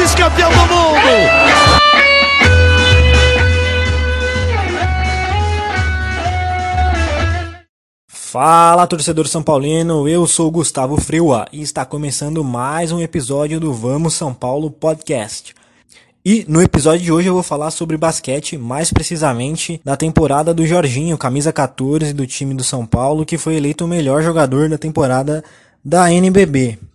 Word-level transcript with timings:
Sanches 0.00 0.14
campeão 0.14 0.50
do 0.50 0.56
mundo! 0.56 1.10
Fala 8.08 8.86
torcedor 8.86 9.28
São 9.28 9.42
Paulino, 9.42 10.08
eu 10.08 10.26
sou 10.26 10.50
Gustavo 10.50 10.98
Freua 10.98 11.46
e 11.52 11.60
está 11.60 11.84
começando 11.84 12.42
mais 12.42 12.92
um 12.92 13.00
episódio 13.00 13.60
do 13.60 13.74
Vamos 13.74 14.14
São 14.14 14.32
Paulo 14.32 14.70
Podcast. 14.70 15.54
E 16.24 16.46
no 16.48 16.62
episódio 16.62 17.04
de 17.04 17.12
hoje 17.12 17.28
eu 17.28 17.34
vou 17.34 17.42
falar 17.42 17.70
sobre 17.70 17.98
basquete, 17.98 18.56
mais 18.56 18.90
precisamente 18.90 19.80
da 19.84 19.96
temporada 19.96 20.54
do 20.54 20.66
Jorginho, 20.66 21.18
camisa 21.18 21.52
14 21.52 22.14
do 22.14 22.26
time 22.26 22.54
do 22.54 22.64
São 22.64 22.86
Paulo, 22.86 23.26
que 23.26 23.36
foi 23.36 23.56
eleito 23.56 23.84
o 23.84 23.88
melhor 23.88 24.22
jogador 24.22 24.68
da 24.68 24.78
temporada 24.78 25.44
da 25.84 26.10
NBB. 26.10 26.89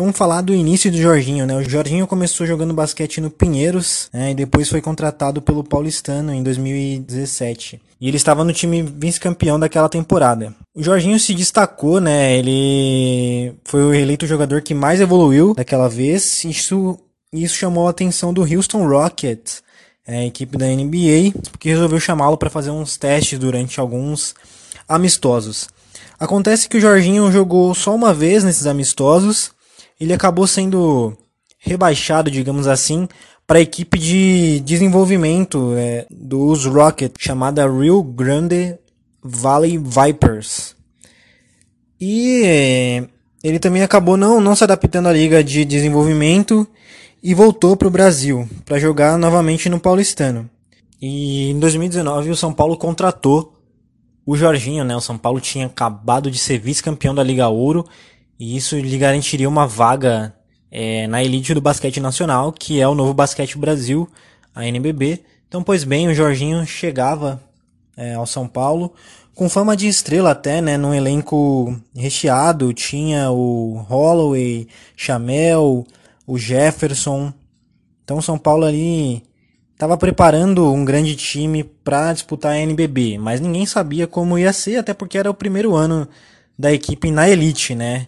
Então 0.00 0.06
vamos 0.06 0.16
falar 0.16 0.40
do 0.40 0.54
início 0.54 0.90
do 0.90 0.96
Jorginho, 0.96 1.44
né? 1.44 1.54
O 1.54 1.62
Jorginho 1.62 2.06
começou 2.06 2.46
jogando 2.46 2.72
basquete 2.72 3.20
no 3.20 3.28
Pinheiros, 3.28 4.08
né? 4.10 4.30
E 4.30 4.34
depois 4.34 4.66
foi 4.66 4.80
contratado 4.80 5.42
pelo 5.42 5.62
Paulistano 5.62 6.32
em 6.32 6.42
2017. 6.42 7.78
E 8.00 8.08
ele 8.08 8.16
estava 8.16 8.42
no 8.42 8.50
time 8.50 8.80
vice-campeão 8.82 9.60
daquela 9.60 9.90
temporada. 9.90 10.54
O 10.74 10.82
Jorginho 10.82 11.20
se 11.20 11.34
destacou, 11.34 12.00
né? 12.00 12.34
Ele 12.34 13.52
foi 13.62 13.82
o 13.82 13.92
eleito 13.92 14.26
jogador 14.26 14.62
que 14.62 14.72
mais 14.72 15.02
evoluiu 15.02 15.52
daquela 15.52 15.86
vez. 15.86 16.46
Isso, 16.46 16.98
isso 17.30 17.56
chamou 17.56 17.86
a 17.86 17.90
atenção 17.90 18.32
do 18.32 18.40
Houston 18.40 18.88
Rockets, 18.88 19.62
é, 20.06 20.20
a 20.20 20.24
equipe 20.24 20.56
da 20.56 20.64
NBA, 20.64 21.38
que 21.58 21.68
resolveu 21.68 22.00
chamá-lo 22.00 22.38
para 22.38 22.48
fazer 22.48 22.70
uns 22.70 22.96
testes 22.96 23.38
durante 23.38 23.78
alguns 23.78 24.34
amistosos. 24.88 25.68
Acontece 26.18 26.70
que 26.70 26.78
o 26.78 26.80
Jorginho 26.80 27.30
jogou 27.30 27.74
só 27.74 27.94
uma 27.94 28.14
vez 28.14 28.42
nesses 28.42 28.66
amistosos 28.66 29.52
ele 30.00 30.14
acabou 30.14 30.46
sendo 30.46 31.16
rebaixado, 31.58 32.30
digamos 32.30 32.66
assim, 32.66 33.06
para 33.46 33.58
a 33.58 33.62
equipe 33.62 33.98
de 33.98 34.60
desenvolvimento 34.60 35.74
é, 35.76 36.06
dos 36.10 36.64
Rockets, 36.64 37.22
chamada 37.22 37.68
Rio 37.68 38.02
Grande 38.02 38.78
Valley 39.22 39.76
Vipers. 39.76 40.74
E 42.00 42.42
é, 42.44 43.08
ele 43.44 43.58
também 43.58 43.82
acabou 43.82 44.16
não, 44.16 44.40
não 44.40 44.56
se 44.56 44.64
adaptando 44.64 45.08
à 45.08 45.12
liga 45.12 45.44
de 45.44 45.64
desenvolvimento 45.64 46.66
e 47.22 47.34
voltou 47.34 47.76
para 47.76 47.88
o 47.88 47.90
Brasil 47.90 48.48
para 48.64 48.78
jogar 48.78 49.18
novamente 49.18 49.68
no 49.68 49.78
Paulistano. 49.78 50.48
E 51.00 51.50
em 51.50 51.58
2019 51.58 52.30
o 52.30 52.36
São 52.36 52.52
Paulo 52.52 52.76
contratou 52.76 53.58
o 54.24 54.36
Jorginho, 54.36 54.84
né? 54.84 54.94
O 54.96 55.00
São 55.00 55.18
Paulo 55.18 55.40
tinha 55.40 55.66
acabado 55.66 56.30
de 56.30 56.38
ser 56.38 56.58
vice-campeão 56.58 57.14
da 57.14 57.22
Liga 57.22 57.48
Ouro 57.48 57.84
e 58.40 58.56
isso 58.56 58.74
lhe 58.78 58.96
garantiria 58.96 59.46
uma 59.46 59.66
vaga 59.66 60.34
é, 60.72 61.06
na 61.06 61.22
elite 61.22 61.52
do 61.52 61.60
basquete 61.60 62.00
nacional, 62.00 62.50
que 62.50 62.80
é 62.80 62.88
o 62.88 62.94
novo 62.94 63.12
Basquete 63.12 63.58
Brasil, 63.58 64.08
a 64.54 64.66
NBB. 64.66 65.20
Então, 65.46 65.62
pois 65.62 65.84
bem, 65.84 66.08
o 66.08 66.14
Jorginho 66.14 66.66
chegava 66.66 67.38
é, 67.98 68.14
ao 68.14 68.24
São 68.24 68.48
Paulo 68.48 68.94
com 69.34 69.48
fama 69.48 69.76
de 69.76 69.88
estrela 69.88 70.30
até, 70.30 70.60
né, 70.60 70.76
num 70.78 70.94
elenco 70.94 71.78
recheado, 71.94 72.72
tinha 72.72 73.30
o 73.30 73.84
Holloway, 73.88 74.68
Chamel, 74.96 75.86
o 76.26 76.38
Jefferson. 76.38 77.32
Então, 78.04 78.22
São 78.22 78.38
Paulo 78.38 78.64
ali 78.64 79.22
estava 79.72 79.96
preparando 79.98 80.70
um 80.72 80.84
grande 80.84 81.14
time 81.14 81.62
para 81.62 82.12
disputar 82.14 82.52
a 82.52 82.58
NBB, 82.58 83.18
mas 83.18 83.40
ninguém 83.40 83.66
sabia 83.66 84.06
como 84.06 84.38
ia 84.38 84.52
ser, 84.52 84.76
até 84.76 84.94
porque 84.94 85.18
era 85.18 85.30
o 85.30 85.34
primeiro 85.34 85.74
ano 85.74 86.08
da 86.58 86.72
equipe 86.72 87.10
na 87.10 87.28
elite, 87.28 87.74
né? 87.74 88.06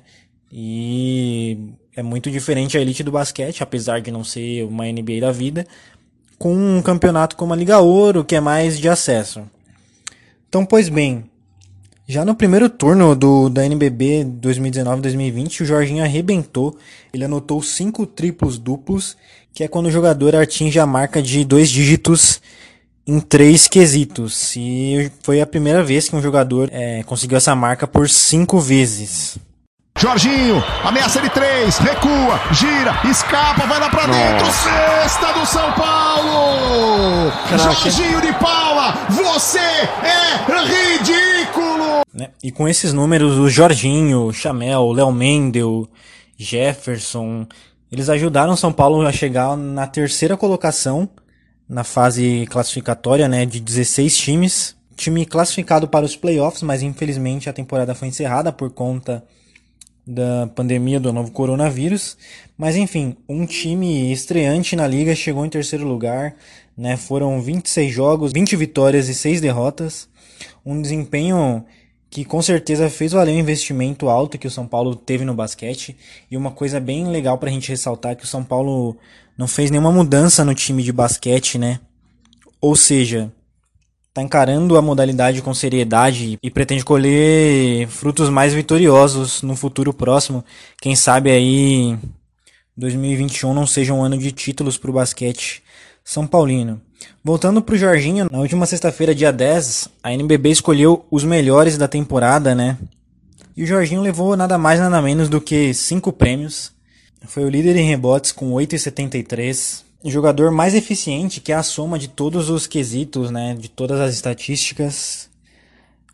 E 0.52 1.56
é 1.96 2.02
muito 2.02 2.30
diferente 2.30 2.76
a 2.76 2.80
elite 2.80 3.02
do 3.02 3.10
basquete, 3.10 3.62
apesar 3.62 4.00
de 4.00 4.10
não 4.10 4.22
ser 4.22 4.64
uma 4.64 4.84
NBA 4.84 5.20
da 5.20 5.32
vida, 5.32 5.66
com 6.38 6.54
um 6.54 6.82
campeonato 6.82 7.36
como 7.36 7.52
a 7.54 7.56
Liga 7.56 7.78
Ouro, 7.78 8.24
que 8.24 8.36
é 8.36 8.40
mais 8.40 8.78
de 8.78 8.88
acesso. 8.88 9.42
Então, 10.48 10.66
pois 10.66 10.90
bem, 10.90 11.24
já 12.06 12.24
no 12.24 12.34
primeiro 12.34 12.68
turno 12.68 13.14
do, 13.14 13.48
da 13.48 13.64
NBB 13.64 14.26
2019-2020, 14.42 15.62
o 15.62 15.64
Jorginho 15.64 16.04
arrebentou. 16.04 16.76
Ele 17.14 17.24
anotou 17.24 17.62
cinco 17.62 18.04
triplos 18.04 18.58
duplos, 18.58 19.16
que 19.54 19.64
é 19.64 19.68
quando 19.68 19.86
o 19.86 19.90
jogador 19.90 20.36
atinge 20.36 20.78
a 20.78 20.84
marca 20.84 21.22
de 21.22 21.44
dois 21.44 21.70
dígitos 21.70 22.42
em 23.06 23.20
três 23.20 23.66
quesitos. 23.68 24.54
E 24.56 25.10
foi 25.22 25.40
a 25.40 25.46
primeira 25.46 25.82
vez 25.82 26.08
que 26.08 26.16
um 26.16 26.20
jogador 26.20 26.68
é, 26.72 27.02
conseguiu 27.04 27.38
essa 27.38 27.54
marca 27.54 27.86
por 27.86 28.08
cinco 28.10 28.60
vezes. 28.60 29.38
Jorginho, 30.02 30.60
ameaça 30.82 31.20
de 31.22 31.30
três, 31.30 31.78
recua, 31.78 32.40
gira, 32.50 32.92
escapa, 33.08 33.64
vai 33.68 33.78
lá 33.78 33.88
pra 33.88 34.04
dentro, 34.04 34.46
sexta 34.46 35.32
do 35.32 35.46
São 35.46 35.72
Paulo! 35.74 37.30
Caraca. 37.48 37.72
Jorginho 37.72 38.20
de 38.20 38.32
Paula, 38.32 38.94
você 39.08 39.60
é 39.60 40.98
ridículo! 40.98 42.02
Né? 42.12 42.30
E 42.42 42.50
com 42.50 42.66
esses 42.66 42.92
números, 42.92 43.38
o 43.38 43.48
Jorginho, 43.48 44.32
Chamel, 44.32 44.90
Léo 44.90 45.12
Mendel, 45.12 45.86
Jefferson, 46.36 47.46
eles 47.90 48.08
ajudaram 48.08 48.56
São 48.56 48.72
Paulo 48.72 49.06
a 49.06 49.12
chegar 49.12 49.56
na 49.56 49.86
terceira 49.86 50.36
colocação 50.36 51.08
na 51.68 51.84
fase 51.84 52.44
classificatória, 52.50 53.28
né, 53.28 53.46
de 53.46 53.60
16 53.60 54.16
times. 54.16 54.76
Time 54.96 55.24
classificado 55.24 55.86
para 55.86 56.04
os 56.04 56.16
playoffs, 56.16 56.62
mas 56.64 56.82
infelizmente 56.82 57.48
a 57.48 57.52
temporada 57.52 57.94
foi 57.94 58.08
encerrada 58.08 58.50
por 58.50 58.68
conta 58.70 59.22
da 60.06 60.48
pandemia 60.54 60.98
do 60.98 61.12
novo 61.12 61.30
coronavírus. 61.30 62.16
Mas 62.56 62.76
enfim, 62.76 63.16
um 63.28 63.46
time 63.46 64.12
estreante 64.12 64.76
na 64.76 64.86
liga 64.86 65.14
chegou 65.14 65.44
em 65.46 65.50
terceiro 65.50 65.86
lugar. 65.86 66.34
Né? 66.76 66.96
Foram 66.96 67.40
26 67.40 67.92
jogos, 67.92 68.32
20 68.32 68.56
vitórias 68.56 69.08
e 69.08 69.14
6 69.14 69.40
derrotas. 69.40 70.08
Um 70.64 70.80
desempenho 70.80 71.64
que 72.10 72.24
com 72.24 72.42
certeza 72.42 72.90
fez 72.90 73.12
valer 73.12 73.34
o 73.34 73.38
investimento 73.38 74.08
alto 74.08 74.36
que 74.36 74.46
o 74.46 74.50
São 74.50 74.66
Paulo 74.66 74.94
teve 74.94 75.24
no 75.24 75.34
basquete. 75.34 75.96
E 76.30 76.36
uma 76.36 76.50
coisa 76.50 76.78
bem 76.78 77.08
legal 77.08 77.38
para 77.38 77.48
a 77.48 77.52
gente 77.52 77.70
ressaltar 77.70 78.12
é 78.12 78.14
que 78.14 78.24
o 78.24 78.28
São 78.28 78.44
Paulo 78.44 78.96
não 79.36 79.48
fez 79.48 79.70
nenhuma 79.70 79.90
mudança 79.90 80.44
no 80.44 80.54
time 80.54 80.82
de 80.82 80.92
basquete, 80.92 81.58
né? 81.58 81.80
Ou 82.60 82.76
seja, 82.76 83.32
está 84.12 84.20
encarando 84.20 84.76
a 84.76 84.82
modalidade 84.82 85.40
com 85.40 85.54
seriedade 85.54 86.38
e 86.42 86.50
pretende 86.50 86.84
colher 86.84 87.88
frutos 87.88 88.28
mais 88.28 88.52
vitoriosos 88.52 89.40
no 89.40 89.56
futuro 89.56 89.94
próximo. 89.94 90.44
Quem 90.82 90.94
sabe 90.94 91.30
aí 91.30 91.96
2021 92.76 93.54
não 93.54 93.66
seja 93.66 93.94
um 93.94 94.02
ano 94.02 94.18
de 94.18 94.30
títulos 94.30 94.76
para 94.76 94.90
o 94.90 94.94
basquete 94.94 95.62
são 96.04 96.26
paulino. 96.26 96.78
Voltando 97.24 97.62
para 97.62 97.74
o 97.74 97.78
Jorginho, 97.78 98.28
na 98.30 98.38
última 98.38 98.66
sexta-feira, 98.66 99.14
dia 99.14 99.32
10, 99.32 99.88
a 100.02 100.12
NBB 100.12 100.50
escolheu 100.50 101.06
os 101.10 101.24
melhores 101.24 101.78
da 101.78 101.88
temporada, 101.88 102.54
né? 102.54 102.76
E 103.56 103.64
o 103.64 103.66
Jorginho 103.66 104.02
levou 104.02 104.36
nada 104.36 104.58
mais 104.58 104.78
nada 104.78 105.00
menos 105.00 105.30
do 105.30 105.40
que 105.40 105.72
cinco 105.72 106.12
prêmios. 106.12 106.70
Foi 107.24 107.44
o 107.44 107.48
líder 107.48 107.76
em 107.76 107.88
rebotes 107.88 108.30
com 108.30 108.52
8,73 108.52 109.84
jogador 110.10 110.50
mais 110.50 110.74
eficiente, 110.74 111.40
que 111.40 111.52
é 111.52 111.54
a 111.54 111.62
soma 111.62 111.98
de 111.98 112.08
todos 112.08 112.50
os 112.50 112.66
quesitos, 112.66 113.30
né, 113.30 113.54
de 113.54 113.68
todas 113.68 114.00
as 114.00 114.14
estatísticas. 114.14 115.30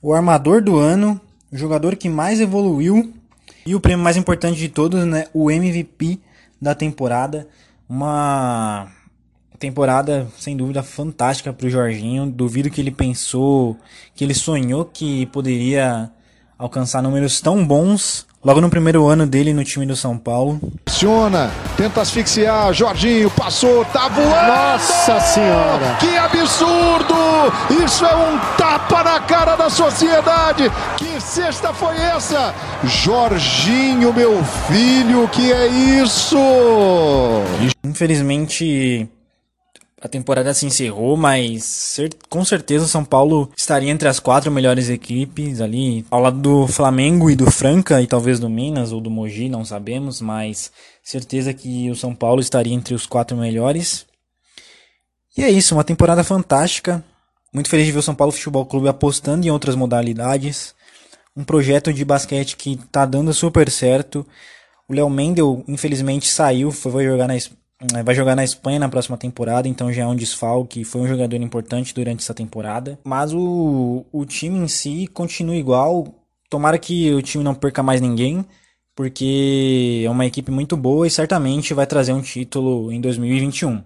O 0.03 0.13
armador 0.13 0.63
do 0.63 0.77
ano, 0.77 1.21
o 1.51 1.57
jogador 1.57 1.97
que 1.97 2.09
mais 2.09 2.41
evoluiu 2.41 3.15
e 3.65 3.75
o 3.75 3.81
prêmio 3.81 4.05
mais 4.05 4.17
importante 4.17 4.59
de 4.59 4.69
todos, 4.69 5.05
né, 5.07 5.27
o 5.33 5.51
MVP 5.51 6.21
da 6.61 6.75
temporada. 6.75 7.49
Uma 7.89 8.93
temporada 9.59 10.29
sem 10.39 10.57
dúvida 10.57 10.83
fantástica 10.83 11.53
para 11.53 11.67
o 11.67 11.71
Jorginho. 11.71 12.31
Duvido 12.31 12.71
que 12.71 12.81
ele 12.81 12.91
pensou, 12.91 13.77
que 14.15 14.23
ele 14.23 14.35
sonhou 14.35 14.85
que 14.85 15.27
poderia 15.27 16.11
alcançar 16.59 17.03
números 17.03 17.41
tão 17.41 17.67
bons 17.67 18.28
Logo 18.45 18.61
no 18.61 18.71
primeiro 18.71 19.05
ano 19.09 19.27
dele 19.27 19.53
no 19.53 19.65
time 19.65 19.85
do 19.85 19.97
São 19.97 20.17
Paulo. 20.17 20.61
Aciona, 20.87 21.51
tenta 21.77 22.03
asfixiar, 22.03 22.73
Jorginho 22.73 23.29
passou, 23.31 23.85
tá 23.87 24.09
voando! 24.09 24.31
Nossa 24.31 25.19
Senhora! 25.21 25.97
Que 25.99 26.17
absurdo! 26.17 27.15
Isso 27.85 28.07
é 28.07 28.15
um 28.15 28.39
tapa 28.57 29.03
na 29.03 29.19
cara 29.21 29.57
da 29.57 29.69
sociedade! 29.69 30.71
Que 30.97 31.21
sexta 31.21 31.75
foi 31.75 31.97
essa? 31.97 32.55
Jorginho, 32.85 34.13
meu 34.15 34.41
filho, 34.69 35.29
que 35.29 35.53
é 35.53 35.67
isso? 35.67 36.39
Infelizmente, 37.85 39.09
a 40.01 40.09
temporada 40.09 40.55
se 40.55 40.65
encerrou, 40.65 41.17
mas 41.17 41.97
com 42.29 42.45
certeza 42.45 42.85
o 42.85 42.89
São 42.89 43.05
Paulo 43.05 43.51
estaria 43.57 43.91
entre 43.91 44.09
as 44.09 44.21
quatro 44.21 44.51
melhores 44.51 44.89
equipes 44.89 45.61
ali, 45.61 46.07
ao 46.11 46.21
lado 46.21 46.39
do 46.39 46.67
Flamengo 46.69 47.29
e 47.29 47.35
do 47.35 47.51
Franca 47.51 48.01
e 48.01 48.07
talvez 48.07 48.39
do 48.39 48.49
Minas 48.49 48.93
ou 48.93 49.01
do 49.01 49.11
Mogi, 49.11 49.49
não 49.49 49.65
sabemos, 49.65 50.21
mas 50.21 50.71
certeza 51.03 51.53
que 51.53 51.91
o 51.91 51.97
São 51.97 52.15
Paulo 52.15 52.41
estaria 52.41 52.73
entre 52.73 52.95
os 52.95 53.07
quatro 53.07 53.37
melhores. 53.37 54.07
E 55.37 55.43
é 55.43 55.51
isso, 55.51 55.75
uma 55.75 55.85
temporada 55.85 56.23
fantástica. 56.23 57.03
Muito 57.53 57.69
feliz 57.69 57.87
de 57.87 57.93
ver 57.93 57.99
o 57.99 58.03
São 58.03 58.15
Paulo 58.15 58.33
Futebol 58.33 58.67
Clube 58.67 58.89
apostando 58.89 59.47
em 59.47 59.51
outras 59.51 59.75
modalidades. 59.75 60.75
Um 61.37 61.45
projeto 61.45 61.93
de 61.93 62.05
basquete 62.05 62.57
que 62.57 62.75
está 62.75 63.07
dando 63.07 63.33
super 63.33 63.71
certo. 63.71 64.27
O 64.89 64.95
Léo 64.95 65.09
Mendel, 65.09 65.65
infelizmente, 65.67 66.29
saiu, 66.29 66.71
foi 66.71 67.05
jogar 67.05 67.29
na, 67.29 67.35
vai 68.05 68.15
jogar 68.15 68.35
na 68.35 68.45
Espanha 68.45 68.79
na 68.79 68.89
próxima 68.89 69.17
temporada, 69.17 69.69
então 69.69 69.93
já 69.93 70.03
é 70.03 70.07
um 70.07 70.17
desfalque, 70.17 70.85
foi 70.85 71.01
um 71.03 71.07
jogador 71.07 71.37
importante 71.37 71.95
durante 71.95 72.23
essa 72.23 72.35
temporada. 72.35 72.99
Mas 73.05 73.33
o, 73.33 74.05
o 74.13 74.25
time 74.25 74.59
em 74.59 74.69
si 74.69 75.07
continua 75.07 75.57
igual. 75.57 76.15
Tomara 76.51 76.79
que 76.79 77.13
o 77.13 77.23
time 77.23 77.45
não 77.45 77.55
perca 77.55 77.83
mais 77.83 78.01
ninguém, 78.01 78.45
porque 78.97 80.03
é 80.05 80.11
uma 80.11 80.27
equipe 80.27 80.51
muito 80.51 80.77
boa 80.77 81.07
e 81.07 81.11
certamente 81.11 81.75
vai 81.75 81.87
trazer 81.87 82.13
um 82.13 82.23
título 82.23 82.91
em 82.91 83.01
2021. 83.01 83.83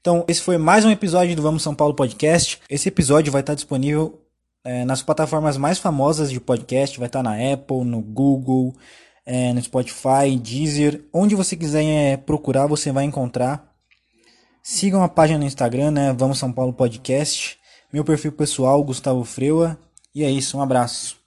Então, 0.00 0.24
esse 0.28 0.40
foi 0.40 0.56
mais 0.58 0.84
um 0.84 0.90
episódio 0.90 1.34
do 1.34 1.42
Vamos 1.42 1.62
São 1.62 1.74
Paulo 1.74 1.94
Podcast. 1.94 2.60
Esse 2.70 2.88
episódio 2.88 3.32
vai 3.32 3.40
estar 3.40 3.54
disponível 3.54 4.22
é, 4.64 4.84
nas 4.84 5.02
plataformas 5.02 5.56
mais 5.56 5.78
famosas 5.78 6.30
de 6.30 6.38
podcast, 6.38 6.98
vai 6.98 7.08
estar 7.08 7.22
na 7.22 7.34
Apple, 7.52 7.84
no 7.84 8.00
Google, 8.00 8.74
é, 9.30 9.52
no 9.52 9.60
Spotify, 9.60 10.38
Deezer, 10.42 11.04
onde 11.12 11.34
você 11.34 11.54
quiser 11.54 11.84
é, 11.84 12.16
procurar, 12.16 12.66
você 12.66 12.90
vai 12.90 13.04
encontrar. 13.04 13.68
Sigam 14.62 15.02
a 15.02 15.08
página 15.08 15.38
no 15.38 15.44
Instagram, 15.44 15.90
né? 15.90 16.14
Vamos 16.16 16.38
São 16.38 16.50
Paulo 16.50 16.72
Podcast. 16.72 17.58
Meu 17.92 18.02
perfil 18.04 18.32
pessoal, 18.32 18.82
Gustavo 18.82 19.22
Freua. 19.24 19.78
E 20.14 20.24
é 20.24 20.30
isso, 20.30 20.56
um 20.56 20.62
abraço. 20.62 21.18